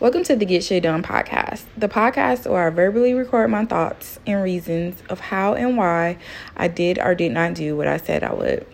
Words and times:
Welcome 0.00 0.24
to 0.24 0.36
the 0.36 0.44
Get 0.44 0.64
Shit 0.64 0.82
Done 0.82 1.02
podcast, 1.02 1.64
the 1.76 1.88
podcast 1.88 2.50
where 2.50 2.66
I 2.66 2.70
verbally 2.70 3.14
record 3.14 3.50
my 3.50 3.64
thoughts 3.64 4.18
and 4.26 4.42
reasons 4.42 5.02
of 5.08 5.20
how 5.20 5.54
and 5.54 5.76
why 5.76 6.18
I 6.56 6.68
did 6.68 6.98
or 6.98 7.14
did 7.14 7.32
not 7.32 7.54
do 7.54 7.76
what 7.76 7.86
I 7.86 7.98
said 7.98 8.24
I 8.24 8.32
would. 8.32 8.66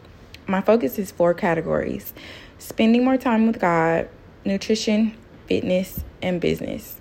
My 0.46 0.60
focus 0.60 0.98
is 0.98 1.10
four 1.10 1.34
categories 1.34 2.14
spending 2.58 3.04
more 3.04 3.16
time 3.16 3.46
with 3.46 3.60
God, 3.60 4.08
nutrition, 4.44 5.14
fitness, 5.46 6.02
and 6.22 6.40
business. 6.40 6.96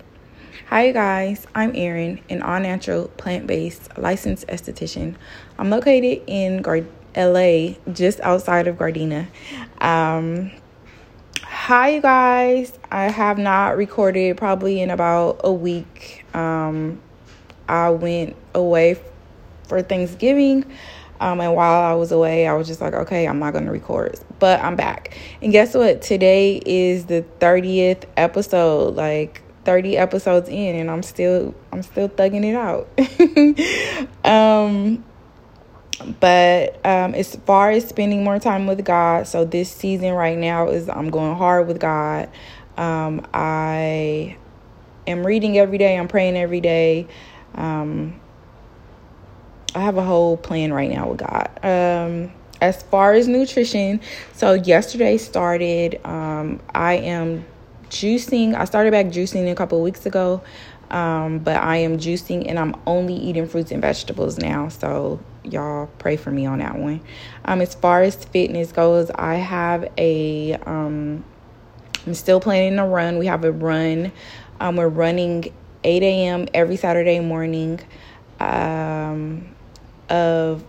Hi, 0.68 0.92
guys. 0.92 1.46
I'm 1.54 1.74
Erin, 1.74 2.20
an 2.28 2.42
all 2.42 2.60
natural, 2.60 3.08
plant 3.08 3.46
based 3.46 3.96
licensed 3.96 4.46
esthetician. 4.48 5.14
I'm 5.58 5.70
located 5.70 6.22
in 6.26 6.62
Gard- 6.62 6.86
LA, 7.16 7.74
just 7.92 8.20
outside 8.20 8.68
of 8.68 8.76
Gardena. 8.76 9.26
Um, 9.80 10.52
Hi, 11.70 11.90
you 11.90 12.00
guys. 12.00 12.76
I 12.90 13.04
have 13.04 13.38
not 13.38 13.76
recorded 13.76 14.36
probably 14.36 14.80
in 14.80 14.90
about 14.90 15.42
a 15.44 15.52
week. 15.52 16.24
Um, 16.34 17.00
I 17.68 17.90
went 17.90 18.34
away 18.56 19.00
for 19.68 19.80
Thanksgiving. 19.80 20.64
Um, 21.20 21.40
and 21.40 21.54
while 21.54 21.80
I 21.80 21.94
was 21.94 22.10
away, 22.10 22.48
I 22.48 22.54
was 22.54 22.66
just 22.66 22.80
like, 22.80 22.94
okay, 22.94 23.28
I'm 23.28 23.38
not 23.38 23.52
going 23.52 23.66
to 23.66 23.70
record. 23.70 24.18
But 24.40 24.58
I'm 24.64 24.74
back. 24.74 25.16
And 25.40 25.52
guess 25.52 25.72
what? 25.72 26.02
Today 26.02 26.60
is 26.66 27.06
the 27.06 27.24
30th 27.38 28.02
episode. 28.16 28.96
Like, 28.96 29.40
30 29.64 29.96
episodes 29.96 30.48
in 30.48 30.74
and 30.74 30.90
I'm 30.90 31.02
still 31.02 31.54
I'm 31.70 31.82
still 31.82 32.08
thugging 32.08 32.44
it 32.44 32.56
out. 32.56 32.88
um 34.24 35.04
but 36.20 36.74
um, 36.84 37.14
as 37.14 37.36
far 37.36 37.70
as 37.70 37.88
spending 37.88 38.24
more 38.24 38.38
time 38.38 38.66
with 38.66 38.84
God, 38.84 39.26
so 39.26 39.44
this 39.44 39.70
season 39.70 40.12
right 40.14 40.38
now 40.38 40.68
is 40.68 40.88
I'm 40.88 41.10
going 41.10 41.36
hard 41.36 41.66
with 41.66 41.78
God. 41.78 42.28
Um, 42.76 43.26
I 43.34 44.36
am 45.06 45.26
reading 45.26 45.58
every 45.58 45.78
day. 45.78 45.98
I'm 45.98 46.08
praying 46.08 46.36
every 46.36 46.60
day. 46.60 47.06
Um, 47.54 48.18
I 49.74 49.80
have 49.80 49.96
a 49.96 50.04
whole 50.04 50.36
plan 50.36 50.72
right 50.72 50.90
now 50.90 51.10
with 51.10 51.18
God. 51.18 51.48
Um, 51.62 52.32
as 52.60 52.82
far 52.82 53.12
as 53.12 53.28
nutrition, 53.28 54.00
so 54.32 54.54
yesterday 54.54 55.16
started. 55.18 56.00
Um, 56.04 56.60
I 56.74 56.94
am 56.94 57.44
juicing. 57.88 58.54
I 58.54 58.64
started 58.64 58.90
back 58.90 59.06
juicing 59.06 59.50
a 59.50 59.54
couple 59.54 59.80
weeks 59.82 60.06
ago. 60.06 60.42
Um, 60.90 61.38
but 61.38 61.56
I 61.56 61.76
am 61.76 61.98
juicing 61.98 62.48
and 62.48 62.58
I'm 62.58 62.74
only 62.84 63.14
eating 63.14 63.46
fruits 63.46 63.70
and 63.70 63.80
vegetables 63.80 64.38
now. 64.38 64.68
So 64.68 65.20
y'all 65.52 65.86
pray 65.98 66.16
for 66.16 66.30
me 66.30 66.46
on 66.46 66.58
that 66.58 66.76
one. 66.78 67.00
Um, 67.44 67.60
as 67.60 67.74
far 67.74 68.02
as 68.02 68.24
fitness 68.24 68.72
goes, 68.72 69.10
I 69.10 69.34
have 69.36 69.90
a 69.98 70.54
um, 70.66 71.24
I'm 72.06 72.14
still 72.14 72.40
planning 72.40 72.76
to 72.76 72.84
run. 72.84 73.18
We 73.18 73.26
have 73.26 73.44
a 73.44 73.52
run. 73.52 74.12
Um, 74.58 74.76
we're 74.76 74.88
running 74.88 75.52
8 75.84 76.02
a.m. 76.02 76.48
every 76.54 76.76
Saturday 76.76 77.20
morning 77.20 77.80
um, 78.38 79.54
of 80.08 80.64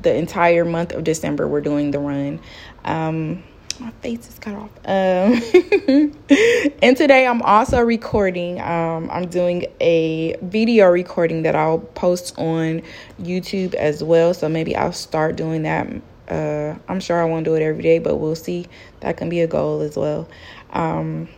the 0.00 0.14
entire 0.14 0.64
month 0.64 0.92
of 0.92 1.04
December. 1.04 1.46
We're 1.46 1.60
doing 1.60 1.90
the 1.90 1.98
run. 1.98 2.40
Um, 2.84 3.42
my 3.80 3.90
face 4.02 4.28
is 4.28 4.38
cut 4.38 4.54
off. 4.54 4.70
Um, 4.84 6.12
and 6.82 6.96
today 6.96 7.26
I'm 7.26 7.42
also 7.42 7.80
recording. 7.80 8.60
Um, 8.60 9.10
I'm 9.10 9.28
doing 9.28 9.66
a 9.80 10.36
video 10.42 10.88
recording 10.88 11.42
that 11.42 11.56
I'll 11.56 11.78
post 11.78 12.38
on 12.38 12.82
YouTube 13.20 13.74
as 13.74 14.02
well. 14.02 14.34
So 14.34 14.48
maybe 14.48 14.76
I'll 14.76 14.92
start 14.92 15.36
doing 15.36 15.62
that. 15.62 15.88
Uh, 16.28 16.76
I'm 16.88 17.00
sure 17.00 17.20
I 17.20 17.24
won't 17.24 17.44
do 17.44 17.54
it 17.54 17.62
every 17.62 17.82
day, 17.82 17.98
but 17.98 18.16
we'll 18.16 18.36
see. 18.36 18.66
That 19.00 19.16
can 19.16 19.28
be 19.28 19.40
a 19.40 19.46
goal 19.46 19.80
as 19.80 19.96
well. 19.96 20.28
Um, 20.70 21.28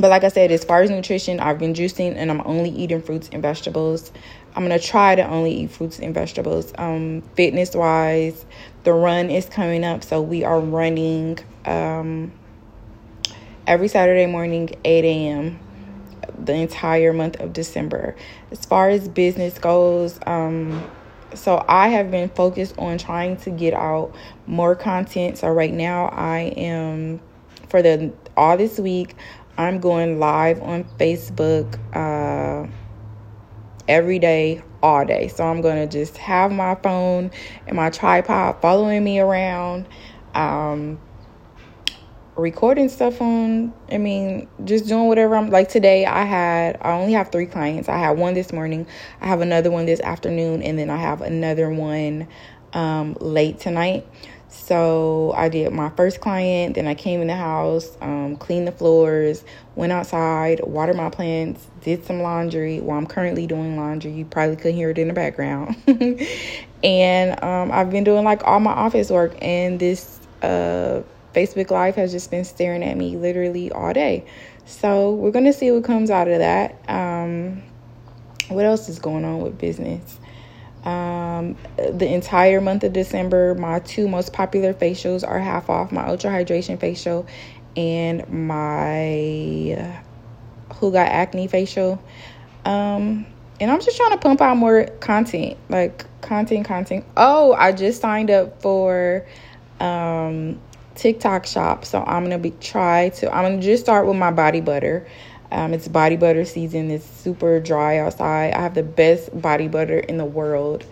but 0.00 0.08
like 0.08 0.24
I 0.24 0.28
said, 0.28 0.50
as 0.50 0.64
far 0.64 0.82
as 0.82 0.90
nutrition, 0.90 1.38
I've 1.38 1.58
been 1.58 1.74
juicing 1.74 2.16
and 2.16 2.30
I'm 2.30 2.42
only 2.44 2.70
eating 2.70 3.02
fruits 3.02 3.28
and 3.32 3.42
vegetables. 3.42 4.10
I'm 4.54 4.62
gonna 4.64 4.78
try 4.78 5.14
to 5.14 5.26
only 5.26 5.52
eat 5.52 5.70
fruits 5.70 5.98
and 5.98 6.14
vegetables. 6.14 6.72
Um, 6.76 7.22
fitness 7.36 7.74
wise, 7.74 8.44
the 8.84 8.92
run 8.92 9.30
is 9.30 9.46
coming 9.46 9.84
up, 9.84 10.02
so 10.04 10.20
we 10.20 10.44
are 10.44 10.60
running 10.60 11.38
um, 11.64 12.32
every 13.66 13.88
Saturday 13.88 14.26
morning, 14.26 14.70
8 14.84 15.04
a.m. 15.04 15.58
The 16.38 16.54
entire 16.54 17.12
month 17.12 17.40
of 17.40 17.52
December. 17.52 18.16
As 18.50 18.64
far 18.64 18.88
as 18.88 19.08
business 19.08 19.58
goes, 19.58 20.18
um, 20.26 20.88
so 21.34 21.64
I 21.68 21.88
have 21.88 22.10
been 22.10 22.28
focused 22.28 22.76
on 22.78 22.98
trying 22.98 23.36
to 23.38 23.50
get 23.50 23.74
out 23.74 24.14
more 24.46 24.74
content. 24.74 25.38
So 25.38 25.48
right 25.48 25.72
now, 25.72 26.06
I 26.06 26.52
am 26.56 27.20
for 27.68 27.82
the 27.82 28.12
all 28.36 28.56
this 28.56 28.78
week. 28.78 29.14
I'm 29.56 29.80
going 29.80 30.18
live 30.18 30.62
on 30.62 30.84
Facebook. 30.98 31.78
Uh, 31.94 32.70
every 33.88 34.18
day, 34.18 34.62
all 34.82 35.04
day. 35.04 35.28
So 35.28 35.44
I'm 35.44 35.60
to 35.76 35.86
just 35.86 36.16
have 36.18 36.52
my 36.52 36.74
phone 36.76 37.30
and 37.66 37.76
my 37.76 37.90
tripod 37.90 38.60
following 38.60 39.02
me 39.04 39.20
around, 39.20 39.86
um, 40.34 40.98
recording 42.36 42.88
stuff 42.88 43.20
on, 43.20 43.72
I 43.90 43.98
mean, 43.98 44.48
just 44.64 44.86
doing 44.86 45.06
whatever 45.06 45.36
I'm 45.36 45.50
like 45.50 45.68
today. 45.68 46.06
I 46.06 46.24
had, 46.24 46.78
I 46.80 46.92
only 46.92 47.12
have 47.12 47.30
three 47.30 47.46
clients. 47.46 47.88
I 47.88 47.98
had 47.98 48.16
one 48.18 48.34
this 48.34 48.52
morning, 48.52 48.86
I 49.20 49.26
have 49.26 49.40
another 49.40 49.70
one 49.70 49.86
this 49.86 50.00
afternoon, 50.00 50.62
and 50.62 50.78
then 50.78 50.90
I 50.90 50.96
have 50.96 51.20
another 51.20 51.70
one 51.70 52.28
um, 52.72 53.16
late 53.20 53.60
tonight. 53.60 54.06
So 54.48 55.32
I 55.34 55.48
did 55.48 55.72
my 55.72 55.88
first 55.90 56.20
client, 56.20 56.74
then 56.74 56.86
I 56.86 56.94
came 56.94 57.22
in 57.22 57.26
the 57.26 57.34
house, 57.34 57.96
um, 58.02 58.36
cleaned 58.36 58.68
the 58.68 58.72
floors, 58.72 59.44
went 59.76 59.92
outside, 59.92 60.60
watered 60.62 60.96
my 60.96 61.08
plants, 61.08 61.66
did 61.82 62.04
some 62.04 62.20
laundry. 62.20 62.80
Well, 62.80 62.98
I'm 62.98 63.06
currently 63.06 63.46
doing 63.46 63.76
laundry. 63.76 64.12
You 64.12 64.26
probably 64.26 64.56
could 64.56 64.74
hear 64.74 64.90
it 64.90 64.98
in 64.98 65.08
the 65.08 65.14
background. 65.14 65.76
and 66.84 67.42
um, 67.42 67.72
I've 67.72 67.90
been 67.90 68.04
doing 68.04 68.24
like 68.24 68.44
all 68.44 68.60
my 68.60 68.72
office 68.72 69.10
work, 69.10 69.34
and 69.40 69.80
this 69.80 70.20
uh, 70.42 71.02
Facebook 71.32 71.70
Live 71.70 71.96
has 71.96 72.12
just 72.12 72.30
been 72.30 72.44
staring 72.44 72.82
at 72.82 72.96
me 72.96 73.16
literally 73.16 73.70
all 73.72 73.92
day. 73.92 74.24
So 74.64 75.12
we're 75.12 75.30
gonna 75.30 75.52
see 75.52 75.70
what 75.70 75.84
comes 75.84 76.10
out 76.10 76.28
of 76.28 76.38
that. 76.38 76.78
Um, 76.88 77.62
what 78.48 78.64
else 78.64 78.88
is 78.88 78.98
going 78.98 79.24
on 79.24 79.40
with 79.40 79.58
business? 79.58 80.18
Um, 80.84 81.56
the 81.76 82.12
entire 82.12 82.60
month 82.60 82.82
of 82.84 82.92
December, 82.92 83.54
my 83.54 83.78
two 83.80 84.08
most 84.08 84.32
popular 84.32 84.74
facials 84.74 85.26
are 85.26 85.38
half 85.38 85.70
off 85.70 85.92
my 85.92 86.06
Ultra 86.06 86.30
Hydration 86.30 86.78
facial 86.78 87.26
and 87.76 88.28
my 88.28 89.96
Who 90.76 90.92
Got 90.92 91.08
Acne 91.08 91.46
facial. 91.46 92.02
Um, 92.64 93.26
and 93.60 93.70
I'm 93.70 93.80
just 93.80 93.96
trying 93.96 94.10
to 94.10 94.18
pump 94.18 94.40
out 94.40 94.56
more 94.56 94.86
content, 95.00 95.56
like 95.68 96.04
content, 96.20 96.66
content. 96.66 97.04
Oh, 97.16 97.52
I 97.52 97.72
just 97.72 98.00
signed 98.00 98.30
up 98.30 98.60
for 98.60 99.24
um, 99.78 100.60
TikTok 100.94 101.46
shop, 101.46 101.84
so 101.84 102.02
I'm 102.06 102.24
gonna 102.24 102.38
be 102.38 102.52
try 102.60 103.10
to. 103.10 103.34
I'm 103.34 103.44
gonna 103.44 103.62
just 103.62 103.82
start 103.82 104.06
with 104.06 104.16
my 104.16 104.30
body 104.30 104.60
butter. 104.60 105.06
Um, 105.50 105.74
it's 105.74 105.86
body 105.86 106.16
butter 106.16 106.44
season. 106.44 106.90
It's 106.90 107.06
super 107.06 107.60
dry 107.60 107.98
outside. 107.98 108.54
I 108.54 108.60
have 108.62 108.74
the 108.74 108.82
best 108.82 109.38
body 109.40 109.68
butter 109.68 109.98
in 109.98 110.16
the 110.16 110.24
world. 110.24 110.84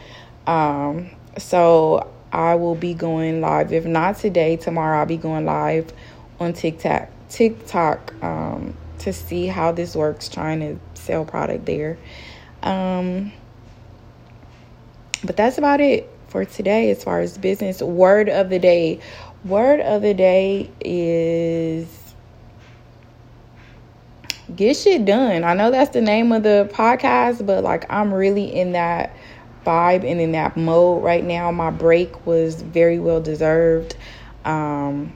Um, 0.46 1.10
so 1.38 2.10
I 2.32 2.56
will 2.56 2.74
be 2.74 2.92
going 2.92 3.40
live. 3.40 3.72
If 3.72 3.86
not 3.86 4.18
today, 4.18 4.56
tomorrow 4.56 5.00
I'll 5.00 5.06
be 5.06 5.16
going 5.16 5.46
live 5.46 5.92
on 6.38 6.52
TikTok. 6.52 7.08
TikTok 7.30 8.12
um, 8.22 8.76
to 8.98 9.12
see 9.12 9.46
how 9.46 9.72
this 9.72 9.96
works. 9.96 10.28
Trying 10.28 10.60
to 10.60 10.78
sell 11.00 11.24
product 11.24 11.64
there. 11.64 11.96
Um, 12.62 13.32
but 15.24 15.36
that's 15.36 15.58
about 15.58 15.80
it 15.80 16.08
for 16.28 16.44
today 16.44 16.90
as 16.90 17.02
far 17.02 17.20
as 17.20 17.36
business. 17.38 17.82
Word 17.82 18.28
of 18.28 18.50
the 18.50 18.58
day. 18.58 19.00
Word 19.44 19.80
of 19.80 20.02
the 20.02 20.12
day 20.12 20.70
is 20.80 22.14
get 24.54 24.76
shit 24.76 25.04
done. 25.04 25.44
I 25.44 25.54
know 25.54 25.70
that's 25.70 25.92
the 25.92 26.02
name 26.02 26.32
of 26.32 26.42
the 26.42 26.70
podcast, 26.72 27.46
but 27.46 27.64
like 27.64 27.90
I'm 27.90 28.12
really 28.12 28.54
in 28.54 28.72
that 28.72 29.16
vibe 29.64 30.04
and 30.04 30.20
in 30.20 30.32
that 30.32 30.56
mode 30.56 31.02
right 31.02 31.24
now. 31.24 31.50
My 31.52 31.70
break 31.70 32.26
was 32.26 32.60
very 32.60 32.98
well 32.98 33.20
deserved. 33.20 33.96
Um, 34.44 35.14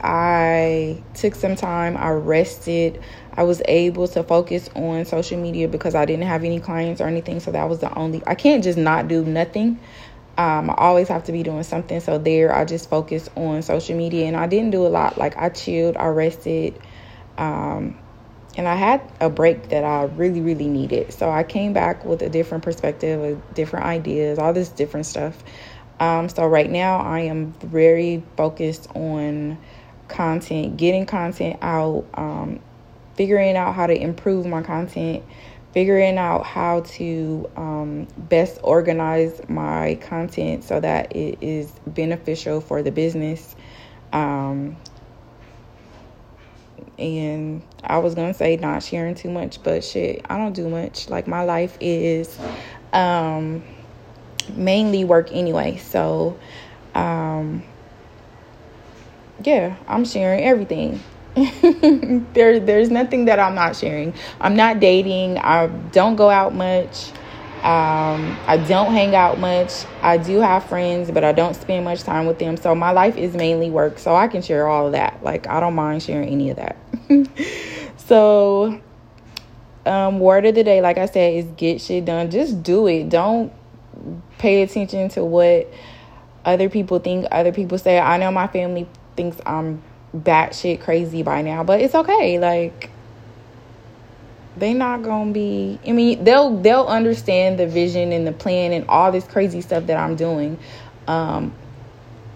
I 0.00 1.02
took 1.14 1.34
some 1.34 1.56
time, 1.56 1.96
I 1.96 2.10
rested. 2.10 3.02
I 3.32 3.42
was 3.42 3.62
able 3.66 4.08
to 4.08 4.22
focus 4.22 4.70
on 4.74 5.04
social 5.04 5.38
media 5.38 5.68
because 5.68 5.94
I 5.94 6.04
didn't 6.04 6.26
have 6.26 6.44
any 6.44 6.60
clients 6.60 7.00
or 7.00 7.06
anything. 7.06 7.40
So 7.40 7.52
that 7.52 7.68
was 7.68 7.80
the 7.80 7.92
only, 7.94 8.22
I 8.26 8.34
can't 8.34 8.62
just 8.62 8.78
not 8.78 9.08
do 9.08 9.24
nothing. 9.24 9.78
Um, 10.38 10.70
I 10.70 10.74
always 10.74 11.08
have 11.08 11.24
to 11.24 11.32
be 11.32 11.42
doing 11.42 11.62
something. 11.62 12.00
So 12.00 12.18
there, 12.18 12.54
I 12.54 12.64
just 12.64 12.90
focused 12.90 13.30
on 13.36 13.62
social 13.62 13.96
media 13.96 14.26
and 14.26 14.36
I 14.36 14.46
didn't 14.46 14.70
do 14.70 14.86
a 14.86 14.88
lot. 14.88 15.16
Like 15.16 15.36
I 15.36 15.48
chilled, 15.48 15.96
I 15.96 16.08
rested. 16.08 16.78
Um, 17.38 17.98
and 18.56 18.66
I 18.66 18.74
had 18.74 19.02
a 19.20 19.28
break 19.28 19.68
that 19.68 19.84
I 19.84 20.04
really, 20.04 20.40
really 20.40 20.68
needed. 20.68 21.12
So 21.12 21.30
I 21.30 21.42
came 21.42 21.72
back 21.72 22.04
with 22.04 22.22
a 22.22 22.28
different 22.28 22.64
perspective, 22.64 23.40
different 23.54 23.86
ideas, 23.86 24.38
all 24.38 24.52
this 24.52 24.68
different 24.70 25.06
stuff. 25.06 25.42
Um, 26.00 26.28
so 26.28 26.46
right 26.46 26.70
now 26.70 26.98
I 26.98 27.20
am 27.20 27.52
very 27.52 28.22
focused 28.36 28.88
on 28.94 29.58
content, 30.08 30.76
getting 30.76 31.06
content 31.06 31.58
out, 31.62 32.04
um, 32.14 32.60
figuring 33.14 33.56
out 33.56 33.74
how 33.74 33.86
to 33.86 33.94
improve 33.94 34.46
my 34.46 34.62
content, 34.62 35.22
figuring 35.76 36.16
out 36.16 36.46
how 36.46 36.80
to 36.80 37.46
um, 37.54 38.08
best 38.16 38.58
organize 38.62 39.42
my 39.46 39.94
content 40.00 40.64
so 40.64 40.80
that 40.80 41.14
it 41.14 41.36
is 41.42 41.70
beneficial 41.86 42.62
for 42.62 42.82
the 42.82 42.90
business. 42.90 43.54
Um, 44.10 44.78
and 46.98 47.60
I 47.84 47.98
was 47.98 48.14
gonna 48.14 48.32
say 48.32 48.56
not 48.56 48.84
sharing 48.84 49.14
too 49.14 49.28
much, 49.28 49.62
but 49.62 49.84
shit, 49.84 50.24
I 50.30 50.38
don't 50.38 50.54
do 50.54 50.66
much. 50.66 51.10
Like 51.10 51.28
my 51.28 51.42
life 51.42 51.76
is 51.78 52.38
um, 52.94 53.62
mainly 54.54 55.04
work 55.04 55.28
anyway, 55.30 55.76
so 55.76 56.38
um, 56.94 57.62
yeah, 59.44 59.76
I'm 59.86 60.06
sharing 60.06 60.42
everything. 60.42 61.02
there, 62.32 62.58
there's 62.58 62.90
nothing 62.90 63.26
that 63.26 63.38
I'm 63.38 63.54
not 63.54 63.76
sharing. 63.76 64.14
I'm 64.40 64.56
not 64.56 64.80
dating. 64.80 65.36
I 65.36 65.66
don't 65.66 66.16
go 66.16 66.30
out 66.30 66.54
much. 66.54 67.10
Um, 67.56 68.38
I 68.46 68.64
don't 68.66 68.92
hang 68.92 69.14
out 69.14 69.38
much. 69.38 69.84
I 70.00 70.16
do 70.16 70.40
have 70.40 70.64
friends, 70.64 71.10
but 71.10 71.24
I 71.24 71.32
don't 71.32 71.54
spend 71.54 71.84
much 71.84 72.04
time 72.04 72.26
with 72.26 72.38
them. 72.38 72.56
So 72.56 72.74
my 72.74 72.92
life 72.92 73.18
is 73.18 73.34
mainly 73.34 73.68
work. 73.68 73.98
So 73.98 74.14
I 74.14 74.28
can 74.28 74.40
share 74.40 74.66
all 74.66 74.86
of 74.86 74.92
that. 74.92 75.22
Like 75.22 75.46
I 75.46 75.60
don't 75.60 75.74
mind 75.74 76.02
sharing 76.02 76.30
any 76.30 76.50
of 76.50 76.56
that. 76.56 76.76
so, 77.98 78.80
um, 79.84 80.20
word 80.20 80.46
of 80.46 80.54
the 80.54 80.64
day, 80.64 80.80
like 80.80 80.96
I 80.96 81.06
said, 81.06 81.34
is 81.34 81.46
get 81.56 81.82
shit 81.82 82.06
done. 82.06 82.30
Just 82.30 82.62
do 82.62 82.86
it. 82.86 83.10
Don't 83.10 83.52
pay 84.38 84.62
attention 84.62 85.10
to 85.10 85.24
what 85.24 85.70
other 86.46 86.70
people 86.70 86.98
think. 86.98 87.26
Other 87.30 87.52
people 87.52 87.76
say. 87.76 87.98
I 87.98 88.16
know 88.16 88.30
my 88.30 88.46
family 88.46 88.88
thinks 89.16 89.38
I'm 89.44 89.82
batshit 90.16 90.80
crazy 90.80 91.22
by 91.22 91.42
now, 91.42 91.64
but 91.64 91.80
it's 91.80 91.94
okay. 91.94 92.38
Like 92.38 92.90
they 94.56 94.72
not 94.72 95.02
gonna 95.02 95.32
be 95.32 95.78
I 95.86 95.92
mean, 95.92 96.24
they'll 96.24 96.56
they'll 96.56 96.86
understand 96.86 97.58
the 97.58 97.66
vision 97.66 98.12
and 98.12 98.26
the 98.26 98.32
plan 98.32 98.72
and 98.72 98.86
all 98.88 99.12
this 99.12 99.24
crazy 99.24 99.60
stuff 99.60 99.86
that 99.86 99.98
I'm 99.98 100.16
doing 100.16 100.58
um 101.06 101.52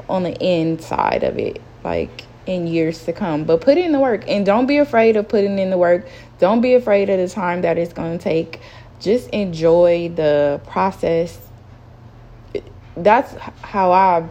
on 0.08 0.22
the 0.22 0.36
inside 0.38 1.22
of 1.22 1.38
it. 1.38 1.60
Like 1.82 2.24
in 2.46 2.66
years 2.66 3.04
to 3.04 3.12
come. 3.12 3.44
But 3.44 3.60
put 3.60 3.78
in 3.78 3.92
the 3.92 3.98
work 3.98 4.24
and 4.28 4.44
don't 4.44 4.66
be 4.66 4.78
afraid 4.78 5.16
of 5.16 5.28
putting 5.28 5.58
in 5.58 5.70
the 5.70 5.78
work. 5.78 6.06
Don't 6.38 6.60
be 6.60 6.74
afraid 6.74 7.10
of 7.10 7.18
the 7.18 7.28
time 7.28 7.62
that 7.62 7.78
it's 7.78 7.92
going 7.92 8.18
to 8.18 8.22
take. 8.22 8.60
Just 8.98 9.28
enjoy 9.30 10.10
the 10.14 10.60
process. 10.66 11.38
That's 12.96 13.32
how 13.62 13.92
I 13.92 14.28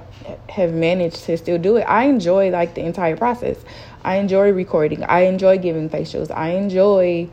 have 0.50 0.74
managed 0.74 1.24
to 1.26 1.38
still 1.38 1.58
do 1.58 1.78
it. 1.78 1.84
I 1.84 2.06
enjoy 2.06 2.50
like 2.50 2.76
the 2.76 2.82
entire 2.82 3.18
process. 3.18 3.58
I 4.04 4.16
enjoy 4.16 4.52
recording. 4.52 5.04
I 5.04 5.22
enjoy 5.22 5.58
giving 5.58 5.90
facials. 5.90 6.32
I 6.36 6.52
enjoy 6.52 7.30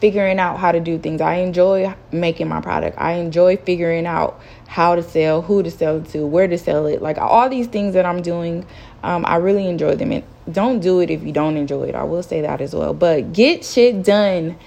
figuring 0.00 0.38
out 0.38 0.58
how 0.58 0.72
to 0.72 0.80
do 0.80 0.98
things. 0.98 1.20
I 1.20 1.36
enjoy 1.36 1.94
making 2.10 2.48
my 2.48 2.60
product. 2.60 2.96
I 2.98 3.12
enjoy 3.12 3.58
figuring 3.58 4.06
out 4.06 4.40
how 4.66 4.94
to 4.94 5.02
sell, 5.02 5.42
who 5.42 5.62
to 5.62 5.70
sell 5.70 6.00
to, 6.00 6.26
where 6.26 6.48
to 6.48 6.56
sell 6.56 6.86
it. 6.86 7.02
Like 7.02 7.18
all 7.18 7.48
these 7.48 7.66
things 7.66 7.94
that 7.94 8.06
I'm 8.06 8.22
doing, 8.22 8.66
um, 9.02 9.24
I 9.26 9.36
really 9.36 9.68
enjoy 9.68 9.96
them. 9.96 10.12
And 10.12 10.24
don't 10.50 10.80
do 10.80 11.00
it 11.00 11.10
if 11.10 11.22
you 11.22 11.32
don't 11.32 11.56
enjoy 11.56 11.84
it. 11.84 11.94
I 11.94 12.04
will 12.04 12.22
say 12.22 12.40
that 12.40 12.60
as 12.60 12.74
well. 12.74 12.94
But 12.94 13.32
get 13.32 13.64
shit 13.64 14.02
done. 14.02 14.58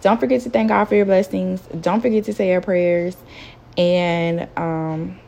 Don't 0.00 0.18
forget 0.18 0.42
to 0.42 0.50
thank 0.50 0.68
God 0.68 0.84
for 0.84 0.94
your 0.94 1.06
blessings. 1.06 1.60
Don't 1.80 2.00
forget 2.00 2.24
to 2.24 2.32
say 2.32 2.50
your 2.50 2.60
prayers. 2.60 3.16
And 3.78 4.48
um, 4.58 5.18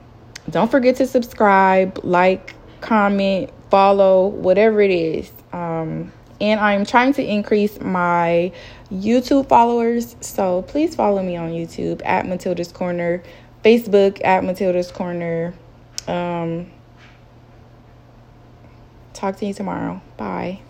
don't 0.50 0.70
forget 0.70 0.96
to 0.96 1.06
subscribe, 1.06 2.00
like, 2.04 2.54
comment, 2.80 3.50
follow, 3.70 4.26
whatever 4.26 4.80
it 4.80 4.90
is. 4.90 5.30
Um, 5.52 6.12
and 6.40 6.58
I'm 6.58 6.84
trying 6.84 7.12
to 7.14 7.24
increase 7.24 7.80
my 7.80 8.52
YouTube 8.90 9.48
followers. 9.48 10.16
So 10.20 10.62
please 10.62 10.94
follow 10.94 11.22
me 11.22 11.36
on 11.36 11.50
YouTube 11.50 12.02
at 12.04 12.26
Matilda's 12.26 12.72
Corner, 12.72 13.22
Facebook 13.64 14.20
at 14.24 14.42
Matilda's 14.42 14.90
Corner. 14.90 15.54
Um, 16.08 16.70
talk 19.12 19.36
to 19.36 19.46
you 19.46 19.54
tomorrow. 19.54 20.00
Bye. 20.16 20.62